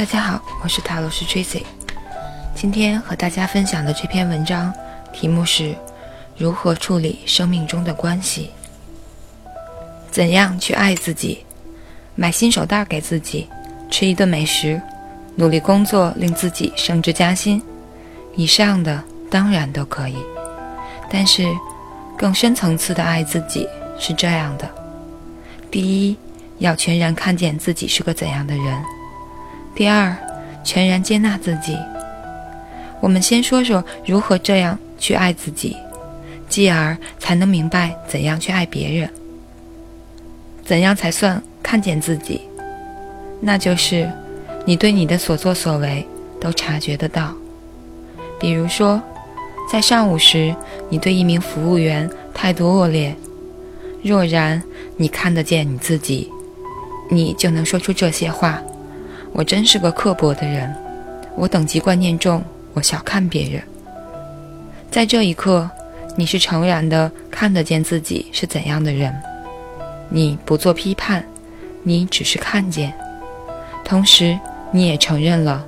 [0.00, 1.62] 大家好，我是塔罗斯 Tracy。
[2.54, 4.72] 今天和大家分享的这篇文章
[5.12, 5.76] 题目是
[6.38, 8.48] 如何处理生命中的关系。
[10.10, 11.44] 怎样去爱自己？
[12.14, 13.46] 买新手袋给自己，
[13.90, 14.80] 吃一顿美食，
[15.34, 17.62] 努力工作令自己升职加薪。
[18.34, 20.16] 以上的当然都可以，
[21.10, 21.46] 但是
[22.16, 24.66] 更深层次的爱自己是这样的：
[25.70, 26.16] 第一，
[26.56, 28.82] 要全然看见自己是个怎样的人。
[29.80, 30.14] 第二，
[30.62, 31.74] 全然接纳自己。
[33.00, 35.74] 我们先说说如何这样去爱自己，
[36.50, 39.08] 继而才能明白怎样去爱别人。
[40.66, 42.42] 怎样才算看见自己？
[43.40, 44.06] 那就是
[44.66, 46.06] 你对你的所作所为
[46.38, 47.32] 都察觉得到。
[48.38, 49.00] 比如说，
[49.72, 50.54] 在上午时，
[50.90, 53.16] 你对一名服务员态度恶劣，
[54.02, 54.62] 若然
[54.98, 56.30] 你看得见你自己，
[57.08, 58.62] 你就能说出这些话。
[59.32, 60.74] 我真是个刻薄的人，
[61.36, 62.42] 我等级观念重，
[62.74, 63.62] 我小看别人。
[64.90, 65.70] 在这一刻，
[66.16, 69.14] 你是诚然的看得见自己是怎样的人，
[70.08, 71.24] 你不做批判，
[71.82, 72.92] 你只是看见，
[73.84, 74.38] 同时
[74.72, 75.64] 你也承认了，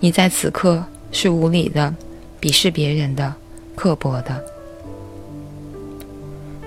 [0.00, 1.94] 你在此刻是无理的，
[2.40, 3.32] 鄙视别人的，
[3.74, 4.44] 刻薄的。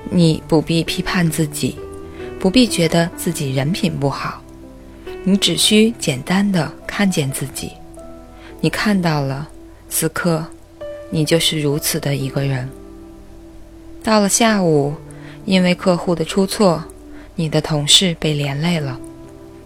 [0.09, 1.77] 你不必批判自己，
[2.39, 4.41] 不必觉得自己人品不好。
[5.25, 7.73] 你只需简单的看见自己，
[8.62, 9.48] 你看到了，
[9.89, 10.45] 此刻，
[11.09, 12.70] 你就是如此的一个人。
[14.02, 14.94] 到了下午，
[15.44, 16.81] 因为客户的出错，
[17.36, 18.97] 你的同事被连累了，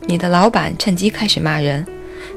[0.07, 1.85] 你的老板趁机开始骂人，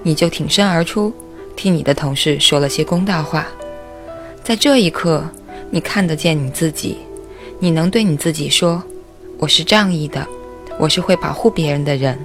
[0.02, 1.12] 你就挺身而出，
[1.56, 3.46] 替你的同事说了些公道话。
[4.44, 5.24] 在这一刻，
[5.70, 6.98] 你看得见你自己，
[7.58, 8.82] 你能对你自己说
[9.40, 10.24] ：“我是仗义的，
[10.78, 12.16] 我是会保护别人的人。”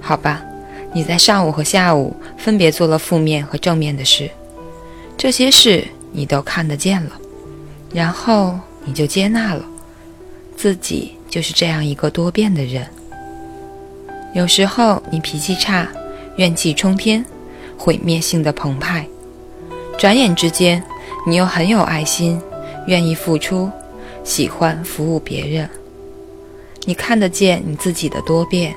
[0.00, 0.42] 好吧，
[0.92, 4.30] 你在上午和下午分别做了负面和正面的事，
[5.16, 7.12] 这些事你都看得见了，
[7.92, 9.64] 然后你就接纳了，
[10.56, 12.86] 自己就是这样一个多变的人。
[14.32, 15.86] 有时候你脾气差，
[16.36, 17.24] 怨气冲天，
[17.76, 19.04] 毁灭性的澎湃；
[19.98, 20.82] 转眼之间，
[21.26, 22.40] 你又很有爱心，
[22.86, 23.70] 愿意付出，
[24.24, 25.68] 喜欢服务别人。
[26.84, 28.74] 你看得见你自己的多变。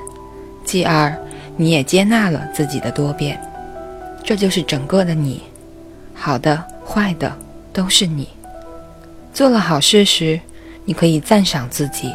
[0.64, 1.16] 继而，
[1.56, 3.40] 你也接纳了自己的多变，
[4.24, 5.42] 这就是整个的你，
[6.14, 7.36] 好的、坏的
[7.72, 8.28] 都是你。
[9.32, 10.40] 做了好事时，
[10.84, 12.10] 你可以赞赏自己；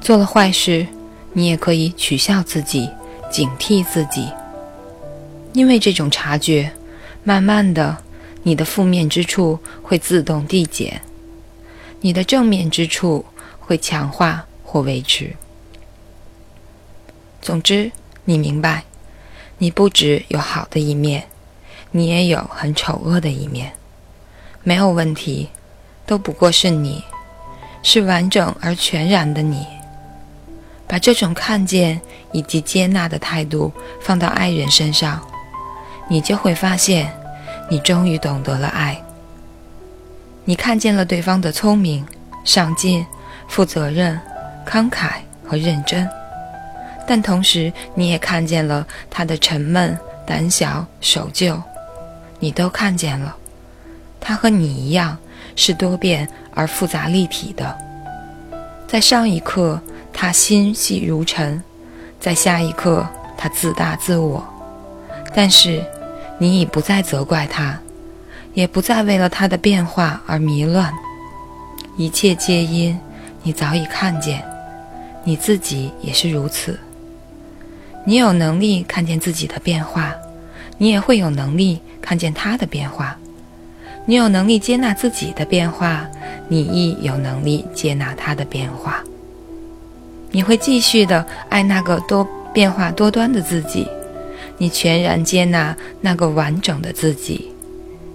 [0.00, 0.86] 做了坏事，
[1.32, 2.88] 你也可以取笑自己、
[3.30, 4.28] 警惕自己。
[5.52, 6.70] 因为这种察觉，
[7.24, 7.96] 慢慢的，
[8.42, 11.00] 你的负面之处会自动递减，
[12.00, 13.24] 你的正面之处
[13.58, 15.32] 会强化或维持。
[17.40, 17.90] 总之，
[18.24, 18.84] 你明白，
[19.58, 21.24] 你不只有好的一面，
[21.90, 23.72] 你也有很丑恶的一面，
[24.62, 25.48] 没有问题，
[26.04, 27.02] 都不过是你，
[27.82, 29.66] 是完整而全然的你。
[30.86, 32.00] 把这种看见
[32.32, 35.20] 以及接纳的态度放到爱人身上，
[36.08, 37.10] 你就会发现，
[37.70, 39.00] 你终于懂得了爱。
[40.44, 42.04] 你看见了对方的聪明、
[42.44, 43.06] 上进、
[43.48, 44.20] 负责任、
[44.66, 45.12] 慷慨
[45.46, 46.08] 和认真。
[47.10, 51.60] 但同时，你也看见了他的沉闷、胆小、守旧，
[52.38, 53.36] 你都看见了。
[54.20, 55.18] 他和你一样
[55.56, 57.76] 是多变而复杂立体的。
[58.86, 59.80] 在上一刻，
[60.12, 61.60] 他心细如尘；
[62.20, 63.04] 在下一刻，
[63.36, 64.46] 他自大自我。
[65.34, 65.84] 但是，
[66.38, 67.76] 你已不再责怪他，
[68.54, 70.94] 也不再为了他的变化而迷乱。
[71.96, 72.96] 一切皆因
[73.42, 74.44] 你早已看见，
[75.24, 76.78] 你自己也是如此。
[78.04, 80.14] 你有能力看见自己的变化，
[80.78, 83.16] 你也会有能力看见他的变化。
[84.06, 86.08] 你有能力接纳自己的变化，
[86.48, 89.04] 你亦有能力接纳他的变化。
[90.30, 93.86] 你会继续的爱那个多变化多端的自己，
[94.58, 97.52] 你全然接纳那个完整的自己，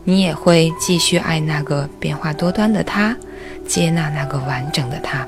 [0.03, 3.15] 你也会继续爱那个变化多端的他，
[3.67, 5.25] 接纳那个完整的他。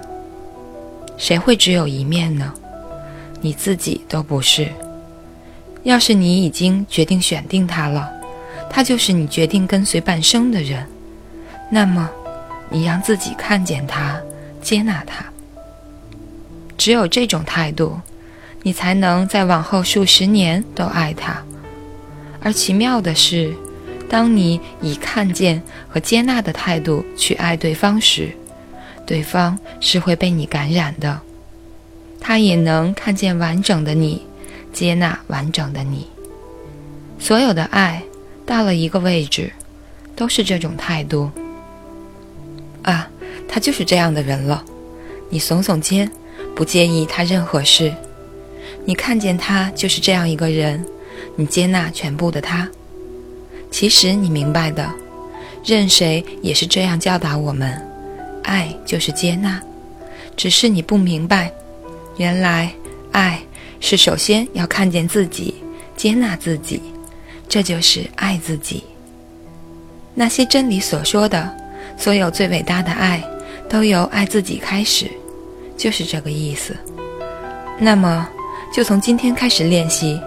[1.17, 2.53] 谁会只有一面呢？
[3.41, 4.67] 你自己都不是。
[5.83, 8.11] 要是你已经决定选定他了，
[8.69, 10.85] 他就是你决定跟随半生的人，
[11.71, 12.09] 那么，
[12.69, 14.19] 你让自己看见他，
[14.61, 15.25] 接纳他。
[16.77, 17.99] 只有这种态度，
[18.63, 21.41] 你才能在往后数十年都爱他。
[22.41, 23.55] 而奇妙的是，
[24.09, 28.29] 当你以看见和接纳的态度去爱对方时，
[29.05, 31.19] 对方是会被你感染的。
[32.27, 34.21] 他也能看见完整的你，
[34.73, 36.05] 接纳完整的你。
[37.17, 38.03] 所有的爱
[38.45, 39.49] 到了一个位置，
[40.13, 41.31] 都是这种态度。
[42.81, 43.09] 啊，
[43.47, 44.61] 他就是这样的人了。
[45.29, 46.11] 你耸耸肩，
[46.53, 47.93] 不介意他任何事。
[48.83, 50.85] 你看见他就是这样一个人，
[51.37, 52.67] 你接纳全部的他。
[53.71, 54.85] 其实你明白的，
[55.63, 57.81] 任谁也是这样教导我们：
[58.43, 59.61] 爱就是接纳。
[60.35, 61.49] 只是你不明白，
[62.17, 62.71] 原来
[63.11, 63.39] 爱
[63.79, 65.53] 是首先要看见自己，
[65.95, 66.81] 接纳自己，
[67.47, 68.83] 这就是爱自己。
[70.13, 71.55] 那些真理所说的，
[71.95, 73.23] 所有最伟大的爱，
[73.69, 75.09] 都由爱自己开始，
[75.77, 76.75] 就是这个意思。
[77.79, 78.27] 那么，
[78.73, 80.19] 就从今天开始练习，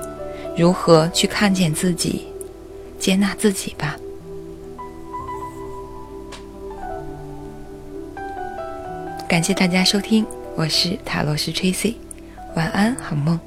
[0.57, 2.27] 如何去看见自己。
[3.01, 3.97] 接纳自己吧。
[9.27, 10.27] 感谢大家收听，
[10.61, 11.95] 我是塔罗师 Tracy，
[12.55, 13.41] 晚安，好梦。